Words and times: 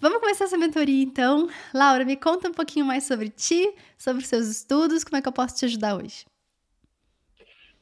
Vamos 0.00 0.18
começar 0.18 0.44
essa 0.44 0.58
mentoria 0.58 1.02
então. 1.02 1.48
Laura, 1.72 2.04
me 2.04 2.16
conta 2.16 2.48
um 2.48 2.52
pouquinho 2.52 2.84
mais 2.84 3.04
sobre 3.04 3.30
ti, 3.30 3.72
sobre 3.96 4.22
os 4.22 4.28
seus 4.28 4.48
estudos, 4.48 5.04
como 5.04 5.16
é 5.16 5.22
que 5.22 5.28
eu 5.28 5.32
posso 5.32 5.56
te 5.56 5.64
ajudar 5.64 5.96
hoje? 5.96 6.24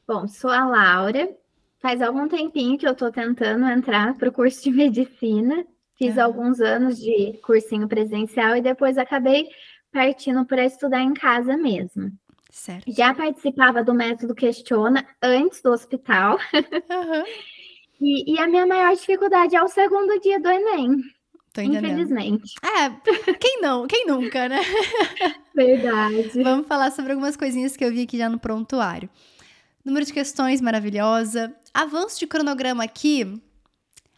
Bom, 0.07 0.27
sou 0.29 0.51
a 0.51 0.65
Laura. 0.65 1.29
Faz 1.81 2.01
algum 2.01 2.29
tempinho 2.29 2.79
que 2.79 2.87
eu 2.87 2.93
estou 2.93 3.11
tentando 3.11 3.67
entrar 3.67 4.15
para 4.15 4.29
o 4.29 4.33
curso 4.33 4.63
de 4.63 4.71
medicina. 4.71 5.65
Fiz 5.97 6.19
alguns 6.19 6.61
anos 6.61 6.99
de 6.99 7.39
cursinho 7.45 7.89
presencial 7.89 8.57
e 8.57 8.61
depois 8.61 8.99
acabei 8.99 9.49
partindo 9.93 10.45
para 10.45 10.65
estudar 10.65 11.01
em 11.01 11.13
casa 11.13 11.57
mesmo. 11.57 12.11
Certo. 12.51 12.85
Já 12.93 13.15
participava 13.15 13.83
do 13.83 13.95
método 13.95 14.35
Questiona 14.35 15.07
antes 15.23 15.63
do 15.63 15.71
hospital. 15.71 16.39
Uhum. 16.53 17.25
e, 18.01 18.35
e, 18.35 18.39
a 18.39 18.47
minha 18.47 18.67
maior 18.67 18.95
dificuldade 18.95 19.57
é 19.57 19.63
o 19.63 19.69
segundo 19.69 20.21
dia 20.21 20.39
do 20.39 20.49
Enem. 20.49 21.03
Tô 21.53 21.61
entendendo. 21.61 21.87
Infelizmente. 21.87 22.55
É, 22.63 23.35
quem 23.35 23.61
não? 23.61 23.87
Quem 23.87 24.07
nunca, 24.07 24.49
né? 24.49 24.61
Verdade. 25.55 26.43
Vamos 26.43 26.67
falar 26.67 26.91
sobre 26.91 27.13
algumas 27.13 27.37
coisinhas 27.37 27.77
que 27.77 27.85
eu 27.85 27.93
vi 27.93 28.03
aqui 28.03 28.17
já 28.17 28.29
no 28.29 28.39
prontuário. 28.39 29.11
Número 29.85 30.07
de 30.07 30.13
questões 30.13 30.61
maravilhosa. 30.61 31.55
Avanço 31.75 32.19
de 32.19 32.27
cronograma 32.27 32.85
aqui. 32.85 33.41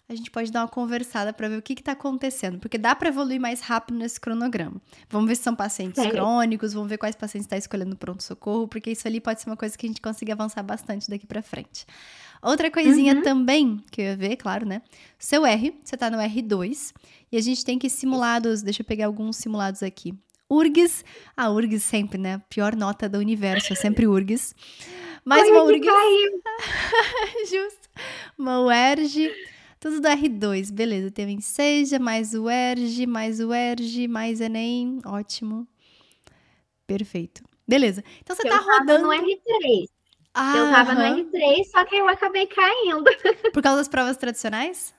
A 0.07 0.15
gente 0.15 0.31
pode 0.31 0.53
dar 0.53 0.61
uma 0.61 0.69
conversada 0.69 1.33
para 1.33 1.49
ver 1.49 1.59
o 1.59 1.63
que 1.63 1.73
está 1.73 1.93
acontecendo, 1.93 2.59
porque 2.59 2.77
dá 2.77 2.95
para 2.95 3.09
evoluir 3.09 3.41
mais 3.41 3.63
rápido 3.63 3.99
nesse 3.99 4.21
cronograma. 4.21 4.79
Vamos 5.09 5.27
ver 5.27 5.35
se 5.35 5.43
são 5.43 5.57
pacientes 5.57 5.97
Sério? 5.97 6.13
crônicos, 6.13 6.75
vamos 6.75 6.91
ver 6.91 6.99
quais 6.99 7.17
pacientes 7.17 7.47
está 7.47 7.57
escolhendo 7.57 7.97
pronto-socorro, 7.97 8.69
porque 8.69 8.91
isso 8.91 9.09
ali 9.09 9.19
pode 9.19 9.41
ser 9.41 9.49
uma 9.49 9.57
coisa 9.57 9.77
que 9.79 9.87
a 9.87 9.89
gente 9.89 10.03
consiga 10.03 10.35
avançar 10.35 10.63
bastante 10.63 11.09
daqui 11.09 11.27
para 11.27 11.41
frente. 11.41 11.87
Outra 12.45 12.71
coisinha 12.71 13.15
uhum. 13.15 13.23
também, 13.23 13.81
que 13.91 14.03
eu 14.03 14.05
ia 14.05 14.17
ver, 14.17 14.37
claro, 14.37 14.67
né? 14.67 14.83
Seu 15.19 15.47
R, 15.47 15.75
você 15.83 15.97
tá 15.97 16.11
no 16.11 16.19
R2, 16.19 16.93
e 17.33 17.39
a 17.39 17.41
gente 17.41 17.65
tem 17.65 17.79
que 17.79 17.89
simulados, 17.89 18.61
deixa 18.61 18.83
eu 18.83 18.87
pegar 18.87 19.07
alguns 19.07 19.37
simulados 19.37 19.83
aqui. 19.83 20.15
URGS, 20.51 21.03
a 21.35 21.51
URGS 21.51 21.83
sempre, 21.83 22.19
né? 22.19 22.43
Pior 22.51 22.77
nota 22.77 23.09
do 23.09 23.19
universo, 23.19 23.73
é 23.73 23.77
sempre 23.77 24.07
URGS. 24.07 24.55
Mais 25.25 25.49
uma 25.49 25.63
URGS. 25.65 25.87
Justo. 27.49 27.89
Uma 28.37 28.61
UERJ, 28.61 29.33
tudo 29.81 30.03
do 30.03 30.09
R2, 30.09 30.71
beleza. 30.71 31.11
Tem 31.11 31.25
o 31.25 31.31
Enseja, 31.31 31.99
mais 31.99 32.35
o 32.35 32.43
UERJ, 32.45 33.07
mais 33.07 33.41
o 33.41 33.49
UERJ, 33.49 34.07
mais 34.07 34.43
Enem, 34.43 35.01
ótimo. 35.07 35.67
Perfeito. 36.87 37.43
Beleza. 37.67 38.05
Então 38.21 38.37
você 38.37 38.47
eu 38.47 38.51
tá 38.51 38.59
rodando. 38.59 39.05
no 39.05 39.09
R3. 39.09 39.94
Ah, 40.35 40.57
eu 40.57 40.71
tava 40.71 40.95
no 40.95 41.01
R3, 41.01 41.65
só 41.71 41.85
que 41.85 41.97
eu 41.97 42.09
acabei 42.09 42.47
caindo. 42.47 43.05
Por 43.55 43.63
causa 43.63 43.79
das 43.79 43.89
provas 43.89 44.17
tradicionais? 44.17 44.93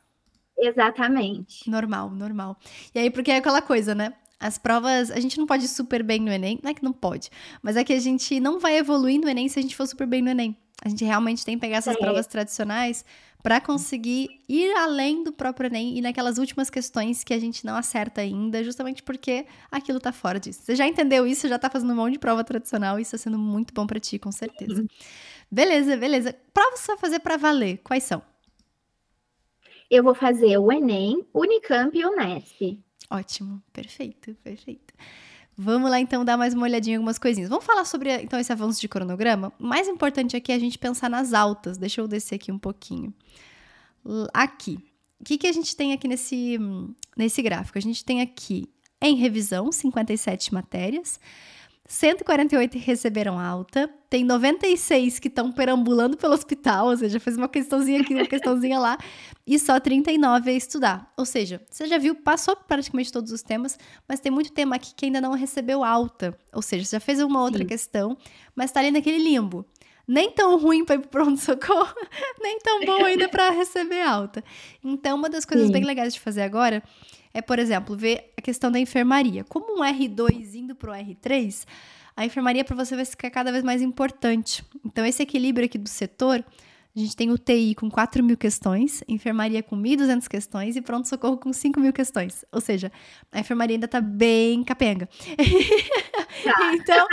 Exatamente. 0.58 1.70
Normal, 1.70 2.10
normal. 2.10 2.58
E 2.94 3.00
aí, 3.00 3.10
porque 3.10 3.32
é 3.32 3.38
aquela 3.38 3.62
coisa, 3.62 3.94
né? 3.94 4.14
As 4.46 4.60
provas, 4.60 5.10
a 5.10 5.20
gente 5.20 5.40
não 5.40 5.48
pode 5.48 5.66
ir 5.66 5.68
super 5.68 6.04
bem 6.04 6.20
no 6.20 6.32
Enem, 6.32 6.60
não 6.62 6.70
é 6.70 6.74
que 6.76 6.84
não 6.84 6.94
pode, 6.94 7.32
mas 7.64 7.76
é 7.76 7.84
que 7.84 7.92
a 7.92 8.00
gente 8.00 8.40
não 8.40 8.60
vai 8.60 8.78
evoluir 8.78 9.20
no 9.20 9.28
Enem 9.28 9.50
se 9.50 9.58
a 9.58 9.62
gente 9.62 9.76
for 9.76 9.88
super 9.88 10.06
bem 10.06 10.22
no 10.22 10.30
Enem. 10.30 10.56
A 10.84 10.88
gente 10.88 11.04
realmente 11.04 11.44
tem 11.44 11.56
que 11.56 11.62
pegar 11.62 11.78
essas 11.78 11.96
é. 11.96 12.00
provas 12.00 12.28
tradicionais 12.28 13.04
para 13.42 13.60
conseguir 13.60 14.42
ir 14.48 14.72
além 14.76 15.24
do 15.24 15.32
próprio 15.32 15.66
Enem 15.66 15.98
e 15.98 16.02
naquelas 16.02 16.38
últimas 16.38 16.70
questões 16.70 17.24
que 17.24 17.34
a 17.34 17.40
gente 17.40 17.66
não 17.66 17.76
acerta 17.76 18.22
ainda, 18.22 18.64
justamente 18.64 19.02
porque 19.02 19.48
aquilo 19.72 20.00
tá 20.00 20.12
fora 20.12 20.40
disso. 20.40 20.62
Você 20.62 20.76
já 20.76 20.86
entendeu 20.86 21.26
isso, 21.26 21.48
já 21.48 21.58
tá 21.58 21.72
fazendo 21.72 21.94
um 21.94 21.96
monte 21.96 22.14
de 22.14 22.20
prova 22.20 22.44
tradicional, 22.44 23.00
isso 23.00 23.12
tá 23.12 23.18
sendo 23.18 23.40
muito 23.40 23.74
bom 23.74 23.88
para 23.88 24.00
ti, 24.00 24.20
com 24.20 24.32
certeza. 24.32 24.82
Uhum. 24.82 24.88
Beleza, 25.50 25.98
beleza. 25.98 26.36
Provas 26.54 26.82
você 26.82 26.88
vai 26.92 26.98
fazer 26.98 27.20
para 27.20 27.36
valer, 27.36 27.80
quais 27.84 28.04
são? 28.04 28.22
Eu 29.90 30.04
vou 30.04 30.14
fazer 30.14 30.56
o 30.60 30.72
Enem, 30.72 31.26
Unicamp 31.34 31.98
e 31.98 32.06
Unesp. 32.06 32.85
Ótimo, 33.10 33.62
perfeito, 33.72 34.36
perfeito. 34.44 34.94
Vamos 35.58 35.90
lá 35.90 36.00
então 36.00 36.26
dar 36.26 36.36
mais 36.36 36.54
uma 36.54 36.64
olhadinha 36.64 36.96
em 36.96 36.98
algumas 36.98 37.18
coisinhas. 37.18 37.50
Vamos 37.50 37.66
falar 37.66 37.86
sobre 37.86 38.12
então 38.22 38.38
esse 38.40 38.52
avanço 38.52 38.82
de 38.82 38.90
cronograma. 38.90 39.54
O 39.60 39.66
mais 39.66 39.88
importante 39.88 40.36
aqui 40.36 40.52
é 40.52 40.56
a 40.56 40.60
gente 40.60 40.78
pensar 40.78 41.10
nas 41.10 41.34
altas. 41.34 41.78
Deixa 41.78 42.02
eu 42.02 42.08
descer 42.08 42.36
aqui 42.36 42.52
um 42.52 42.60
pouquinho. 42.60 43.14
Aqui. 44.34 44.78
O 45.20 45.24
que, 45.24 45.38
que 45.38 45.48
a 45.48 45.52
gente 45.54 45.76
tem 45.76 45.94
aqui 45.94 46.08
nesse, 46.08 46.60
nesse 47.16 47.42
gráfico? 47.42 47.78
A 47.78 47.82
gente 47.82 48.04
tem 48.04 48.20
aqui 48.20 48.70
em 49.02 49.16
revisão 49.16 49.72
57 49.72 50.54
matérias. 50.54 51.20
148 51.88 52.80
receberam 52.80 53.40
alta, 53.40 53.88
tem 54.10 54.24
96 54.24 55.20
que 55.20 55.28
estão 55.28 55.52
perambulando 55.52 56.18
pelo 56.18 56.34
hospital, 56.34 56.88
ou 56.88 56.98
seja, 56.98 57.20
fez 57.20 57.38
uma 57.38 57.48
questãozinha 57.48 58.02
aqui, 58.02 58.16
uma 58.16 58.26
questãozinha 58.26 58.80
lá, 58.80 58.98
e 59.46 59.60
só 59.60 59.80
39 59.80 60.50
a 60.50 60.54
estudar. 60.54 61.14
Ou 61.16 61.26
seja, 61.26 61.62
você 61.70 61.86
já 61.86 62.00
viu, 62.00 62.16
passou 62.16 62.56
praticamente 62.56 63.12
todos 63.12 63.32
os 63.32 63.44
temas, 63.44 63.78
mas 64.08 64.20
tem 64.20 64.32
muito 64.32 64.52
tema 64.52 64.78
aqui 64.78 64.96
que 64.96 65.06
ainda 65.06 65.22
não 65.22 65.34
recebeu 65.34 65.84
alta. 65.84 66.36
Ou 66.52 66.62
seja, 66.62 66.86
você 66.86 66.96
já 66.96 67.00
fez 67.00 67.20
uma 67.22 67.42
outra 67.42 67.60
Sim. 67.60 67.68
questão, 67.68 68.18
mas 68.56 68.72
está 68.72 68.80
ali 68.80 68.90
naquele 68.90 69.20
limbo. 69.20 69.64
Nem 70.08 70.32
tão 70.32 70.58
ruim 70.60 70.86
para 70.86 70.96
ir 70.96 71.00
pro 71.00 71.10
pronto-socorro, 71.10 71.94
nem 72.40 72.60
tão 72.60 72.86
bom 72.86 73.04
ainda 73.04 73.28
para 73.28 73.50
receber 73.50 74.02
alta. 74.02 74.44
Então, 74.84 75.18
uma 75.18 75.30
das 75.30 75.46
coisas 75.46 75.68
Sim. 75.68 75.74
bem 75.74 75.84
legais 75.84 76.14
de 76.14 76.20
fazer 76.20 76.44
agora 76.44 76.84
é, 77.34 77.42
por 77.42 77.60
exemplo, 77.60 77.98
ver 77.98 78.32
a 78.38 78.42
questão 78.42 78.72
da 78.72 78.80
enfermaria. 78.80 79.44
Como 79.44 79.80
um 79.80 79.84
R2 79.84 80.54
indo 80.54 80.74
para 80.74 80.92
o 80.92 80.94
R3, 80.94 81.66
a 82.16 82.26
enfermaria 82.26 82.64
para 82.64 82.76
você 82.76 82.96
vai 82.96 83.04
ficar 83.04 83.30
cada 83.30 83.52
vez 83.52 83.62
mais 83.62 83.82
importante. 83.82 84.64
Então, 84.86 85.06
esse 85.06 85.22
equilíbrio 85.22 85.66
aqui 85.66 85.78
do 85.78 85.90
setor, 85.90 86.46
a 86.96 87.00
gente 87.00 87.14
tem 87.14 87.30
o 87.30 87.38
TI 87.38 87.76
com 87.76 87.92
4 87.92 88.24
mil 88.24 88.38
questões, 88.38 89.04
enfermaria 89.06 89.62
com 89.62 89.76
1.200 89.76 90.30
questões 90.30 90.78
e 90.78 90.82
pronto-socorro 90.82 91.38
com 91.38 91.52
5 91.52 91.78
mil 91.78 91.92
questões. 91.92 92.46
Ou 92.54 92.62
seja, 92.62 92.90
a 93.34 93.42
enfermaria 93.42 93.76
ainda 93.76 93.86
está 93.86 94.00
bem 94.00 94.64
capenga. 94.64 95.10
Tá. 96.44 96.74
então, 96.76 97.08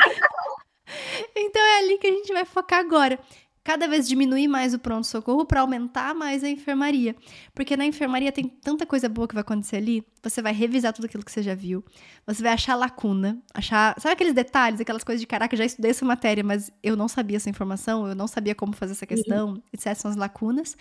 então 1.37 1.63
é 1.63 1.79
ali 1.79 1.99
que 1.99 2.07
a 2.07 2.11
gente 2.11 2.33
vai 2.33 2.45
focar 2.45 2.81
agora 2.81 3.19
cada 3.65 3.87
vez 3.87 4.09
diminuir 4.09 4.49
mais 4.49 4.75
o 4.75 4.79
pronto-socorro 4.79 5.45
para 5.45 5.61
aumentar 5.61 6.15
mais 6.15 6.43
a 6.43 6.49
enfermaria. 6.49 7.15
Porque 7.55 7.77
na 7.77 7.85
enfermaria 7.85 8.33
tem 8.33 8.49
tanta 8.49 8.85
coisa 8.85 9.09
boa 9.09 9.29
que 9.29 9.35
vai 9.35 9.43
acontecer 9.43 9.77
ali. 9.77 10.05
Você 10.23 10.43
vai 10.43 10.53
revisar 10.53 10.93
tudo 10.93 11.05
aquilo 11.05 11.25
que 11.25 11.31
você 11.31 11.43
já 11.43 11.55
viu. 11.55 11.85
Você 12.27 12.43
vai 12.43 12.53
achar 12.53 12.75
lacuna, 12.75 13.41
achar. 13.55 13.95
Sabe 14.01 14.15
aqueles 14.15 14.35
detalhes, 14.35 14.81
aquelas 14.81 15.05
coisas 15.05 15.21
de 15.21 15.27
caraca, 15.27 15.57
já 15.57 15.65
estudei 15.65 15.93
essa 15.93 16.05
matéria, 16.05 16.43
mas 16.43 16.73
eu 16.83 16.97
não 16.97 17.07
sabia 17.07 17.37
essa 17.37 17.49
informação, 17.49 18.09
eu 18.09 18.15
não 18.15 18.27
sabia 18.27 18.55
como 18.55 18.73
fazer 18.73 18.93
essa 18.93 19.07
questão, 19.07 19.51
uhum. 19.51 19.63
etc. 19.73 19.95
São 19.95 20.11
as 20.11 20.17
lacunas. 20.17 20.77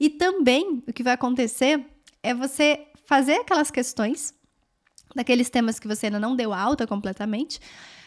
E 0.00 0.08
também 0.08 0.82
o 0.88 0.92
que 0.92 1.02
vai 1.02 1.12
acontecer 1.12 1.84
é 2.22 2.32
você 2.32 2.86
fazer 3.06 3.34
aquelas 3.34 3.70
questões 3.70 4.32
daqueles 5.14 5.50
temas 5.50 5.78
que 5.78 5.86
você 5.86 6.06
ainda 6.06 6.18
não 6.18 6.34
deu 6.34 6.52
alta 6.52 6.86
completamente, 6.86 7.60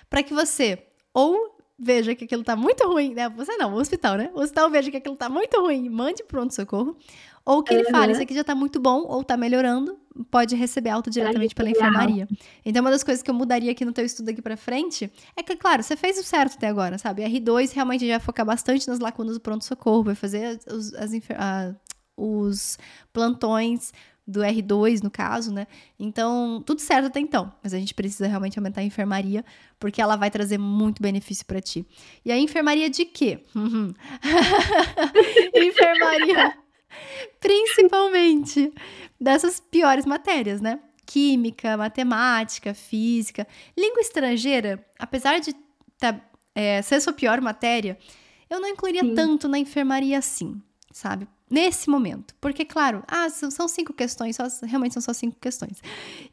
para 0.10 0.24
que 0.24 0.34
você 0.34 0.88
ou 1.18 1.58
veja 1.80 2.14
que 2.14 2.26
aquilo 2.26 2.44
tá 2.44 2.56
muito 2.56 2.88
ruim, 2.88 3.16
né? 3.16 3.28
Você 3.30 3.58
não, 3.58 3.74
o 3.74 3.78
hospital, 3.78 4.18
né? 4.18 4.30
O 4.36 4.42
hospital 4.42 4.70
veja 4.70 4.92
que 4.92 4.98
aquilo 4.98 5.16
tá 5.16 5.28
muito 5.28 5.60
ruim, 5.60 5.90
mande 5.90 6.24
pronto-socorro. 6.24 6.96
Ou 7.44 7.64
que 7.64 7.74
ele 7.74 7.86
uhum. 7.86 7.90
fale, 7.90 8.12
isso 8.12 8.22
aqui 8.22 8.36
já 8.36 8.44
tá 8.44 8.54
muito 8.54 8.80
bom, 8.80 9.04
ou 9.08 9.24
tá 9.24 9.36
melhorando, 9.36 9.98
pode 10.30 10.56
receber 10.56 10.92
alta 10.92 11.10
diretamente 11.10 11.56
pela 11.56 11.72
enfermaria. 11.72 12.28
Então, 12.64 12.82
uma 12.82 12.92
das 12.92 13.04
coisas 13.04 13.24
que 13.24 13.32
eu 13.32 13.34
mudaria 13.34 13.72
aqui 13.72 13.84
no 13.84 13.94
teu 13.94 14.06
estudo 14.06 14.30
aqui 14.30 14.44
pra 14.44 14.56
frente 14.56 15.12
é 15.36 15.42
que, 15.42 15.56
claro, 15.56 15.82
você 15.82 15.96
fez 15.98 16.20
o 16.20 16.24
certo 16.24 16.56
até 16.56 16.68
agora, 16.68 17.00
sabe? 17.00 17.24
R2 17.24 17.74
realmente 17.74 18.06
já 18.06 18.18
vai 18.18 18.26
focar 18.26 18.46
bastante 18.46 18.88
nas 18.88 19.00
lacunas 19.00 19.34
do 19.36 19.40
pronto-socorro, 19.40 20.04
vai 20.04 20.16
fazer 20.16 20.60
os, 20.68 20.94
as, 20.94 21.12
a, 21.36 21.74
os 22.16 22.78
plantões, 23.12 23.92
do 24.28 24.42
R2, 24.42 25.02
no 25.02 25.10
caso, 25.10 25.54
né? 25.54 25.66
Então, 25.98 26.62
tudo 26.66 26.82
certo 26.82 27.06
até 27.06 27.20
então, 27.20 27.54
mas 27.64 27.74
a 27.74 27.80
gente 27.80 27.94
precisa 27.94 28.28
realmente 28.28 28.60
aumentar 28.60 28.82
a 28.82 28.84
enfermaria, 28.84 29.46
porque 29.80 30.02
ela 30.02 30.18
vai 30.18 30.30
trazer 30.30 30.58
muito 30.58 31.02
benefício 31.02 31.46
para 31.46 31.62
ti. 31.62 31.86
E 32.26 32.32
a 32.32 32.38
enfermaria 32.38 32.90
de 32.90 33.06
quê? 33.06 33.40
enfermaria 35.56 36.58
principalmente 37.40 38.74
dessas 39.20 39.60
piores 39.60 40.06
matérias, 40.06 40.60
né? 40.60 40.80
Química, 41.06 41.78
matemática, 41.78 42.74
física, 42.74 43.48
língua 43.78 44.02
estrangeira, 44.02 44.86
apesar 45.00 45.40
de 45.40 45.56
tá, 45.98 46.20
é, 46.54 46.82
ser 46.82 47.00
sua 47.00 47.14
pior 47.14 47.40
matéria, 47.40 47.98
eu 48.50 48.60
não 48.60 48.68
incluiria 48.68 49.04
Sim. 49.04 49.16
tanto 49.16 49.48
na 49.48 49.58
enfermaria 49.58 50.18
assim, 50.18 50.62
sabe? 50.92 51.28
Nesse 51.50 51.90
momento. 51.90 52.36
Porque, 52.40 52.66
claro, 52.66 53.04
ah, 53.08 53.30
são 53.30 53.68
cinco 53.68 53.94
questões, 53.94 54.36
só, 54.36 54.48
realmente 54.64 54.94
são 54.94 55.02
só 55.02 55.14
cinco 55.14 55.38
questões. 55.40 55.82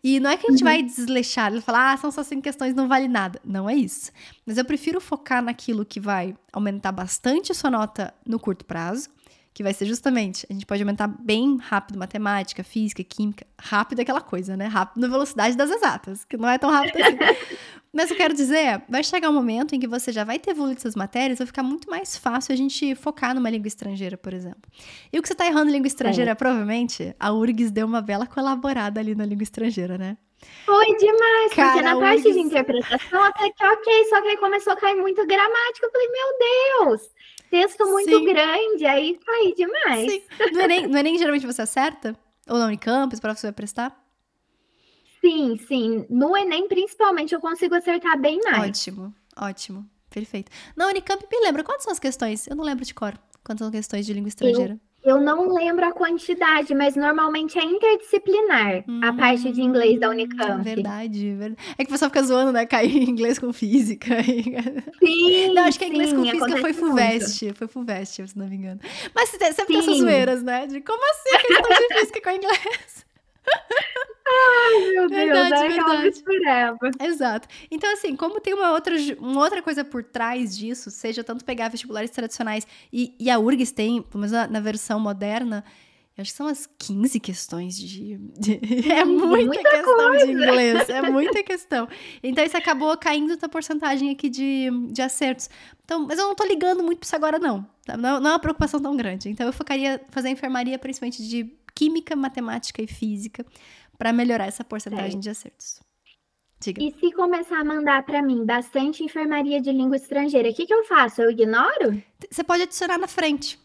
E 0.03 0.21
não 0.21 0.31
é 0.31 0.37
que 0.37 0.47
a 0.47 0.51
gente 0.51 0.63
uhum. 0.63 0.71
vai 0.71 0.83
desleixar 0.83 1.55
e 1.55 1.61
falar, 1.61 1.93
ah, 1.93 1.97
são 1.97 2.11
só 2.11 2.23
cinco 2.23 2.43
questões, 2.43 2.75
não 2.75 2.89
vale 2.89 3.09
nada. 3.09 3.41
Não 3.45 3.69
é 3.69 3.75
isso. 3.75 4.11
Mas 4.45 4.59
eu 4.59 4.65
prefiro 4.65 5.01
focar 5.01 5.43
naquilo 5.43 5.85
que 5.85 6.01
vai 6.01 6.37
aumentar 6.53 6.93
bastante 6.93 7.53
a 7.53 7.55
sua 7.55 7.71
nota 7.71 8.13
no 8.27 8.39
curto 8.39 8.65
prazo, 8.65 9.09
que 9.53 9.63
vai 9.63 9.73
ser 9.73 9.87
justamente, 9.87 10.45
a 10.51 10.53
gente 10.53 10.67
pode 10.67 10.83
aumentar 10.83 11.07
bem 11.07 11.57
rápido 11.59 11.97
matemática, 11.97 12.65
física, 12.65 13.05
química, 13.05 13.47
rápido 13.57 14.01
é 14.01 14.03
aquela 14.03 14.21
coisa, 14.21 14.57
né? 14.57 14.67
Rápido 14.67 15.01
na 15.01 15.07
velocidade 15.07 15.57
das 15.57 15.71
exatas, 15.71 16.25
que 16.25 16.37
não 16.37 16.49
é 16.49 16.59
tão 16.59 16.71
rápido 16.71 17.01
assim. 17.01 17.17
Mas 17.95 18.11
eu 18.11 18.17
quero 18.17 18.35
dizer, 18.35 18.59
é, 18.59 18.83
vai 18.89 19.05
chegar 19.05 19.31
um 19.31 19.33
momento 19.33 19.73
em 19.73 19.79
que 19.79 19.87
você 19.87 20.11
já 20.11 20.25
vai 20.25 20.37
ter 20.37 20.51
evoluído 20.51 20.79
essas 20.79 20.97
matérias, 20.97 21.39
vai 21.39 21.47
ficar 21.47 21.63
muito 21.63 21.89
mais 21.89 22.17
fácil 22.17 22.53
a 22.53 22.57
gente 22.57 22.93
focar 22.97 23.33
numa 23.35 23.49
língua 23.49 23.69
estrangeira, 23.69 24.19
por 24.19 24.35
exemplo. 24.35 24.69
E 25.13 25.19
o 25.19 25.23
que 25.23 25.29
você 25.29 25.35
tá 25.35 25.47
errando 25.47 25.71
em 25.71 25.75
língua 25.75 25.87
estrangeira, 25.87 26.33
é. 26.33 26.35
provavelmente, 26.35 27.15
a 27.21 27.33
URGS 27.33 27.71
deu 27.71 27.87
uma 27.87 28.03
bela 28.03 28.27
colaborada 28.27 28.99
ali 28.99 29.15
na 29.15 29.25
língua 29.25 29.45
estrangeira, 29.45 29.97
né? 29.97 30.17
Foi 30.67 30.85
demais, 30.97 31.53
Cara, 31.55 31.73
porque 31.73 31.83
na 31.83 32.01
parte 32.01 32.27
URGS... 32.27 32.35
de 32.35 32.41
interpretação 32.41 33.23
até 33.23 33.49
que 33.51 33.65
ok, 33.65 34.05
só 34.09 34.21
que 34.21 34.29
aí 34.29 34.37
começou 34.39 34.73
a 34.73 34.77
cair 34.77 34.97
muito 34.97 35.25
gramática. 35.25 35.87
Eu 35.87 35.91
falei, 35.93 36.09
meu 36.09 36.91
Deus, 36.91 37.03
texto 37.49 37.87
muito 37.87 38.19
Sim. 38.19 38.25
grande, 38.25 38.85
aí 38.87 39.19
caí 39.25 39.55
demais. 39.55 40.11
Sim. 40.11 40.23
No 40.53 40.61
Enem, 40.61 40.87
no 40.89 40.99
Enem 40.99 41.17
geralmente 41.17 41.47
você 41.47 41.63
acerta? 41.63 42.17
Ou 42.49 42.59
na 42.59 42.67
Unicamp, 42.67 43.19
para 43.21 43.37
você 43.37 43.47
vai 43.47 43.53
prestar? 43.53 44.04
Sim, 45.25 45.57
sim. 45.67 46.07
No 46.11 46.37
Enem, 46.37 46.69
principalmente, 46.69 47.35
eu 47.35 47.41
consigo 47.41 47.75
acertar 47.75 48.21
bem 48.21 48.39
mais. 48.45 48.69
Ótimo, 48.69 49.15
ótimo. 49.35 49.87
Perfeito. 50.11 50.53
Na 50.77 50.87
Unicamp, 50.89 51.25
me 51.33 51.41
lembra, 51.41 51.65
quantas 51.65 51.85
são 51.85 51.93
as 51.93 51.99
questões? 51.99 52.47
Eu 52.47 52.55
não 52.55 52.63
lembro 52.63 52.85
de 52.85 52.93
cor. 52.93 53.19
Quantas 53.43 53.65
são 53.65 53.73
questões 53.73 54.05
de 54.05 54.13
língua 54.13 54.29
estrangeira? 54.29 54.79
Eu, 55.03 55.17
eu 55.17 55.23
não 55.23 55.55
lembro 55.55 55.87
a 55.87 55.93
quantidade, 55.93 56.75
mas 56.75 56.95
normalmente 56.95 57.59
é 57.59 57.65
interdisciplinar 57.65 58.85
hum, 58.87 59.01
a 59.03 59.15
parte 59.15 59.51
de 59.51 59.63
inglês 59.63 59.99
da 59.99 60.11
Unicamp. 60.11 60.63
Verdade, 60.63 61.35
verdade. 61.35 61.75
É 61.79 61.85
que 61.85 61.91
o 61.91 61.95
pessoal 61.95 62.11
fica 62.11 62.23
zoando, 62.23 62.53
né? 62.53 62.67
Cair 62.67 63.09
inglês 63.09 63.39
com 63.39 63.51
física. 63.51 64.17
Sim. 65.03 65.55
não, 65.55 65.65
acho 65.65 65.79
que 65.79 65.87
inglês 65.87 66.11
sim, 66.11 66.17
com 66.17 66.25
física 66.25 66.57
foi 66.59 66.73
FUVEST. 66.75 67.53
Foi 67.55 67.67
FUVEST, 67.67 68.29
se 68.29 68.39
não 68.39 68.47
me 68.47 68.57
engano. 68.57 68.81
Mas 69.15 69.31
sempre 69.31 69.53
sim. 69.53 69.65
tem 69.67 69.79
essas 69.79 69.99
zoeiras, 69.99 70.43
né? 70.43 70.67
De 70.67 70.83
como 70.83 71.03
assim 71.11 71.47
questão 71.47 71.89
de 71.89 71.95
física 72.01 72.21
com 72.21 72.31
inglês? 72.31 73.04
Ai, 74.27 74.93
meu 74.93 75.09
Deus, 75.09 75.11
verdade, 75.11 76.23
verdade. 76.25 76.93
Exato. 77.01 77.49
Então, 77.71 77.93
assim, 77.93 78.17
como 78.17 78.41
tem 78.41 78.55
uma 78.55 78.73
outra, 78.73 78.95
uma 79.19 79.43
outra 79.43 79.63
coisa 79.63 79.85
por 79.85 80.03
trás 80.03 80.57
disso, 80.57 80.91
seja 80.91 81.23
tanto 81.23 81.45
pegar 81.45 81.69
vestibulares 81.69 82.11
tradicionais 82.11 82.67
e, 82.93 83.15
e 83.19 83.31
a 83.31 83.39
URGS 83.39 83.73
tem, 83.73 84.03
pelo 84.03 84.21
menos 84.21 84.33
na, 84.33 84.47
na 84.47 84.61
versão 84.61 84.99
moderna, 84.99 85.63
acho 86.17 86.31
que 86.31 86.37
são 86.37 86.47
umas 86.47 86.67
15 86.79 87.21
questões 87.21 87.77
de. 87.77 88.17
de... 88.17 88.61
É 88.91 89.05
muita, 89.05 89.47
muita 89.47 89.71
questão 89.71 89.97
coisa. 89.97 90.27
de 90.27 90.33
inglês. 90.33 90.89
É 90.89 91.03
muita 91.03 91.43
questão. 91.43 91.89
Então, 92.23 92.45
isso 92.45 92.57
acabou 92.57 92.97
caindo 92.97 93.37
na 93.41 93.49
porcentagem 93.49 94.11
aqui 94.11 94.31
de, 94.31 94.71
de 94.91 95.03
acertos. 95.03 95.51
Então, 95.85 96.07
mas 96.07 96.19
eu 96.19 96.27
não 96.27 96.35
tô 96.35 96.45
ligando 96.45 96.83
muito 96.83 96.99
pra 96.99 97.07
isso 97.07 97.17
agora, 97.17 97.39
não. 97.39 97.67
Não, 97.87 98.21
não 98.21 98.31
é 98.31 98.33
uma 98.33 98.39
preocupação 98.39 98.81
tão 98.81 98.97
grande. 98.97 99.29
Então, 99.29 99.47
eu 99.47 99.53
focaria 99.53 100.01
fazer 100.11 100.31
enfermaria, 100.31 100.79
principalmente 100.79 101.23
de 101.29 101.53
química, 101.75 102.15
matemática 102.15 102.83
e 102.83 102.87
física 102.87 103.45
para 103.99 104.13
melhorar 104.13 104.47
essa 104.47 104.65
porcentagem 104.65 105.19
é. 105.19 105.21
de 105.21 105.31
acertos. 105.31 105.81
Diga. 106.61 106.83
E 106.83 106.93
se 106.99 107.13
começar 107.13 107.61
a 107.61 107.65
mandar 107.65 108.05
para 108.05 108.23
mim 108.23 108.45
bastante 108.45 109.03
enfermaria 109.03 109.61
de 109.61 109.71
língua 109.71 109.97
estrangeira, 109.97 110.49
o 110.49 110.55
que, 110.55 110.67
que 110.67 110.73
eu 110.73 110.85
faço? 110.85 111.21
Eu 111.21 111.31
ignoro? 111.31 112.03
Você 112.31 112.43
pode 112.43 112.63
adicionar 112.63 112.97
na 112.97 113.09
frente. 113.09 113.59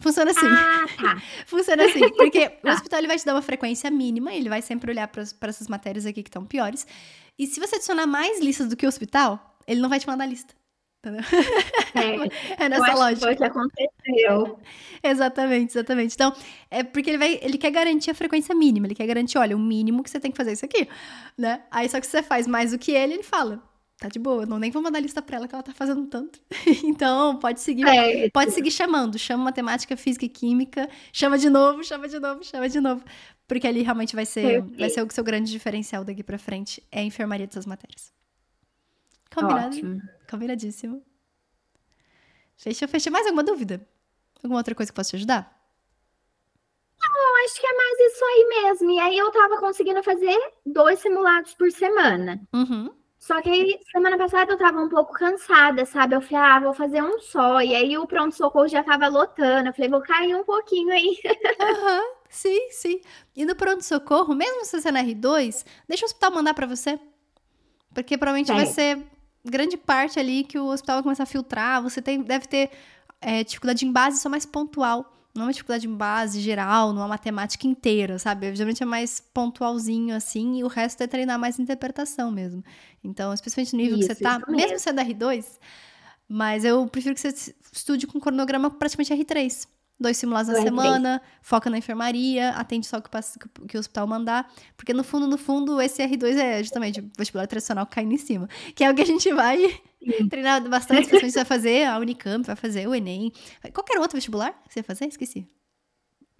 Funciona 0.00 0.32
assim. 0.32 0.46
Ah, 0.46 0.86
tá. 1.00 1.22
Funciona 1.46 1.84
assim, 1.84 2.08
porque 2.10 2.48
tá. 2.60 2.70
o 2.70 2.72
hospital 2.72 2.98
ele 2.98 3.06
vai 3.06 3.18
te 3.18 3.24
dar 3.24 3.34
uma 3.34 3.42
frequência 3.42 3.90
mínima, 3.90 4.34
ele 4.34 4.48
vai 4.48 4.60
sempre 4.62 4.90
olhar 4.90 5.06
para 5.08 5.22
essas 5.22 5.68
matérias 5.68 6.06
aqui 6.06 6.22
que 6.22 6.28
estão 6.28 6.44
piores. 6.44 6.86
E 7.38 7.46
se 7.46 7.60
você 7.60 7.76
adicionar 7.76 8.06
mais 8.06 8.40
listas 8.40 8.68
do 8.68 8.76
que 8.76 8.84
o 8.84 8.88
hospital, 8.88 9.56
ele 9.66 9.80
não 9.80 9.88
vai 9.88 10.00
te 10.00 10.06
mandar 10.06 10.26
lista. 10.26 10.57
É, 11.04 12.64
é 12.64 12.68
nessa 12.68 12.94
lógica. 12.94 13.26
Foi 13.26 13.34
o 13.34 13.36
que 13.36 13.44
aconteceu. 13.44 14.60
Exatamente, 15.02 15.70
exatamente. 15.70 16.14
Então, 16.14 16.34
é 16.70 16.82
porque 16.82 17.10
ele 17.10 17.18
vai, 17.18 17.38
ele 17.40 17.56
quer 17.56 17.70
garantir 17.70 18.10
a 18.10 18.14
frequência 18.14 18.54
mínima, 18.54 18.86
ele 18.86 18.94
quer 18.94 19.06
garantir, 19.06 19.38
olha, 19.38 19.56
o 19.56 19.60
mínimo 19.60 20.02
que 20.02 20.10
você 20.10 20.18
tem 20.18 20.30
que 20.30 20.36
fazer 20.36 20.50
é 20.50 20.52
isso 20.54 20.64
aqui, 20.64 20.88
né? 21.36 21.62
Aí 21.70 21.88
só 21.88 22.00
que 22.00 22.06
você 22.06 22.22
faz 22.22 22.46
mais 22.46 22.72
do 22.72 22.78
que 22.78 22.92
ele, 22.92 23.14
ele 23.14 23.22
fala, 23.22 23.62
tá 23.98 24.08
de 24.08 24.18
boa, 24.18 24.44
não 24.44 24.58
nem 24.58 24.70
vou 24.70 24.82
mandar 24.82 25.00
lista 25.00 25.22
pra 25.22 25.36
ela 25.36 25.48
que 25.48 25.54
ela 25.54 25.62
tá 25.62 25.72
fazendo 25.72 26.06
tanto. 26.06 26.40
então, 26.84 27.38
pode 27.38 27.60
seguir, 27.60 27.86
é. 27.86 28.28
pode 28.30 28.50
seguir 28.50 28.72
chamando, 28.72 29.18
chama 29.18 29.44
matemática, 29.44 29.96
física 29.96 30.24
e 30.24 30.28
química, 30.28 30.88
chama 31.12 31.38
de 31.38 31.48
novo, 31.48 31.84
chama 31.84 32.08
de 32.08 32.18
novo, 32.18 32.44
chama 32.44 32.68
de 32.68 32.80
novo, 32.80 33.04
porque 33.46 33.68
ali 33.68 33.82
realmente 33.82 34.16
vai 34.16 34.26
ser, 34.26 34.62
vai 34.62 34.90
ser 34.90 35.04
o 35.04 35.10
seu 35.12 35.22
grande 35.22 35.50
diferencial 35.50 36.04
daqui 36.04 36.24
para 36.24 36.38
frente, 36.38 36.82
é 36.90 37.00
a 37.00 37.04
enfermaria 37.04 37.46
dessas 37.46 37.66
matérias. 37.66 38.12
Combinado? 39.32 39.76
Ótimo. 39.76 40.02
Combinadíssimo. 40.28 41.02
Fechou, 42.56 42.88
fechou. 42.88 43.12
Mais 43.12 43.26
alguma 43.26 43.42
dúvida? 43.42 43.86
Alguma 44.42 44.60
outra 44.60 44.74
coisa 44.74 44.92
que 44.92 44.96
possa 44.96 45.10
te 45.10 45.16
ajudar? 45.16 45.56
Não, 47.00 47.44
acho 47.44 47.60
que 47.60 47.66
é 47.66 47.72
mais 47.72 47.98
isso 48.00 48.24
aí 48.24 48.62
mesmo. 48.62 48.90
E 48.90 49.00
aí 49.00 49.18
eu 49.18 49.30
tava 49.30 49.58
conseguindo 49.58 50.02
fazer 50.02 50.36
dois 50.66 51.00
simulados 51.00 51.54
por 51.54 51.70
semana. 51.70 52.40
Uhum. 52.52 52.92
Só 53.18 53.42
que 53.42 53.50
aí, 53.50 53.80
semana 53.90 54.16
passada 54.16 54.52
eu 54.52 54.58
tava 54.58 54.80
um 54.80 54.88
pouco 54.88 55.12
cansada, 55.12 55.84
sabe? 55.84 56.14
Eu 56.14 56.20
falei, 56.20 56.44
ah, 56.44 56.60
vou 56.60 56.74
fazer 56.74 57.02
um 57.02 57.18
só. 57.20 57.60
E 57.60 57.74
aí 57.74 57.98
o 57.98 58.06
pronto-socorro 58.06 58.68
já 58.68 58.82
tava 58.82 59.08
lotando. 59.08 59.68
Eu 59.68 59.74
falei, 59.74 59.90
vou 59.90 60.00
cair 60.00 60.34
um 60.34 60.44
pouquinho 60.44 60.92
aí. 60.92 61.18
Aham, 61.60 62.00
uhum. 62.00 62.14
sim, 62.28 62.70
sim. 62.70 63.00
E 63.34 63.44
no 63.44 63.56
pronto-socorro, 63.56 64.34
mesmo 64.34 64.64
se 64.64 64.80
você 64.80 64.88
é 64.88 64.92
na 64.92 65.02
R2, 65.02 65.64
deixa 65.88 66.04
o 66.04 66.06
hospital 66.06 66.30
mandar 66.30 66.54
para 66.54 66.66
você. 66.66 66.98
Porque 67.92 68.16
provavelmente 68.16 68.52
é. 68.52 68.54
vai 68.54 68.66
ser 68.66 69.04
grande 69.50 69.76
parte 69.76 70.18
ali 70.18 70.44
que 70.44 70.58
o 70.58 70.66
hospital 70.66 70.96
vai 70.96 71.02
começar 71.02 71.24
a 71.24 71.26
filtrar. 71.26 71.82
Você 71.82 72.00
tem, 72.00 72.22
deve 72.22 72.46
ter 72.46 72.70
é, 73.20 73.42
dificuldade 73.44 73.84
em 73.84 73.92
base 73.92 74.20
só 74.20 74.28
mais 74.28 74.46
pontual. 74.46 75.14
Não 75.34 75.42
é 75.42 75.46
uma 75.46 75.52
dificuldade 75.52 75.86
em 75.86 75.94
base 75.94 76.40
geral, 76.40 76.92
não 76.92 77.04
é 77.04 77.06
matemática 77.06 77.66
inteira, 77.66 78.18
sabe? 78.18 78.54
Geralmente 78.54 78.82
é 78.82 78.86
mais 78.86 79.20
pontualzinho 79.32 80.14
assim, 80.16 80.58
e 80.58 80.64
o 80.64 80.68
resto 80.68 81.02
é 81.02 81.06
treinar 81.06 81.38
mais 81.38 81.58
interpretação 81.58 82.30
mesmo. 82.30 82.64
Então, 83.04 83.32
especialmente 83.32 83.72
no 83.72 83.78
nível 83.78 83.98
isso, 83.98 84.08
que 84.08 84.14
você 84.14 84.22
tá, 84.22 84.38
mesmo. 84.38 84.56
mesmo 84.56 84.78
sendo 84.78 85.00
R2, 85.00 85.46
mas 86.26 86.64
eu 86.64 86.86
prefiro 86.88 87.14
que 87.14 87.20
você 87.20 87.54
estude 87.72 88.06
com 88.06 88.18
cronograma 88.18 88.68
praticamente 88.70 89.14
R3 89.14 89.68
dois 89.98 90.16
simulados 90.16 90.52
na 90.52 90.62
semana, 90.62 91.20
foca 91.42 91.68
na 91.68 91.78
enfermaria, 91.78 92.50
atende 92.50 92.86
só 92.86 92.98
o 92.98 93.02
que, 93.02 93.10
que, 93.68 93.76
o 93.76 93.80
hospital 93.80 94.06
mandar. 94.06 94.50
Porque 94.76 94.92
no 94.92 95.02
fundo, 95.02 95.26
no 95.26 95.36
fundo, 95.36 95.80
esse 95.80 96.02
R2 96.02 96.36
é 96.36 96.62
justamente 96.62 97.00
o 97.00 97.10
vestibular 97.16 97.46
tradicional 97.46 97.86
caindo 97.86 98.12
em 98.12 98.18
cima. 98.18 98.48
Que 98.74 98.84
é 98.84 98.90
o 98.90 98.94
que 98.94 99.02
a 99.02 99.06
gente 99.06 99.32
vai 99.32 99.80
treinar 100.30 100.66
bastante, 100.68 101.02
especialmente 101.02 101.32
você 101.32 101.38
vai 101.38 101.44
fazer 101.44 101.84
a 101.84 101.98
Unicamp, 101.98 102.46
vai 102.46 102.56
fazer 102.56 102.86
o 102.86 102.94
Enem. 102.94 103.32
Qualquer 103.72 103.98
outro 103.98 104.16
vestibular 104.16 104.52
que 104.66 104.72
você 104.72 104.80
vai 104.80 104.86
fazer? 104.86 105.06
Esqueci. 105.06 105.46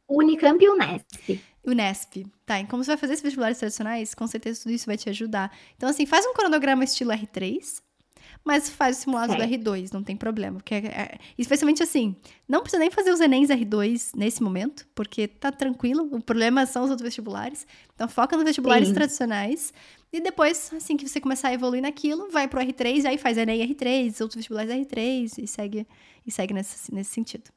Unicamp 0.09 0.63
e 0.65 0.69
Unesp. 0.69 1.41
Unesp. 1.67 2.27
Tá, 2.47 2.61
e 2.61 2.67
como 2.67 2.83
você 2.83 2.93
vai 2.93 2.97
fazer 2.97 3.13
esses 3.15 3.23
vestibulares 3.23 3.59
tradicionais, 3.59 4.15
com 4.15 4.27
certeza 4.27 4.63
tudo 4.63 4.73
isso 4.73 4.87
vai 4.87 4.97
te 4.97 5.11
ajudar. 5.11 5.55
Então, 5.77 5.89
assim, 5.89 6.07
faz 6.07 6.25
um 6.27 6.33
cronograma 6.33 6.85
estilo 6.85 7.11
R3, 7.11 7.83
mas 8.45 8.69
faz 8.71 8.99
o 8.99 9.01
simulado 9.01 9.35
do 9.35 9.43
R2, 9.43 9.93
não 9.93 10.03
tem 10.03 10.17
problema. 10.17 10.59
Porque 10.59 10.75
é, 10.75 10.79
é, 10.87 11.19
especialmente 11.37 11.83
assim, 11.83 12.17
não 12.49 12.61
precisa 12.61 12.81
nem 12.81 12.91
fazer 12.91 13.13
os 13.13 13.21
Enems 13.21 13.51
R2 13.51 14.13
nesse 14.17 14.43
momento, 14.43 14.87
porque 14.95 15.29
tá 15.29 15.53
tranquilo. 15.53 16.09
O 16.13 16.21
problema 16.21 16.65
são 16.67 16.85
os 16.85 16.91
outros 16.91 17.05
vestibulares. 17.05 17.67
Então 17.95 18.09
foca 18.09 18.37
nos 18.37 18.45
vestibulares 18.45 18.89
Sim. 18.89 18.95
tradicionais. 18.95 19.73
E 20.13 20.21
depois, 20.21 20.73
assim 20.75 20.97
que 20.97 21.07
você 21.07 21.21
começar 21.21 21.49
a 21.49 21.53
evoluir 21.53 21.83
naquilo, 21.83 22.31
vai 22.31 22.49
pro 22.49 22.61
R3, 22.61 23.05
aí 23.05 23.19
faz 23.19 23.37
Enem 23.37 23.67
R3, 23.69 24.21
outros 24.21 24.37
vestibulares 24.37 24.71
R3 24.73 25.43
e 25.43 25.47
segue, 25.47 25.87
e 26.27 26.31
segue 26.31 26.55
nesse, 26.55 26.95
nesse 26.95 27.11
sentido. 27.11 27.51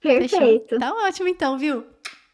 Perfeito. 0.00 0.68
Fechou? 0.68 0.78
Tá 0.78 0.92
ótimo 0.92 1.28
então, 1.28 1.56
viu? 1.58 1.84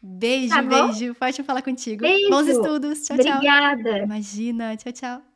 Beijo, 0.01 0.53
tá 0.53 0.61
beijo. 0.61 1.13
Forte 1.13 1.43
falar 1.43 1.61
contigo. 1.61 2.01
Beijo. 2.01 2.29
Bons 2.29 2.47
estudos. 2.47 3.03
Tchau, 3.03 3.15
Obrigada. 3.15 3.83
tchau. 3.83 4.03
Imagina. 4.03 4.75
Tchau, 4.75 4.91
tchau. 4.91 5.32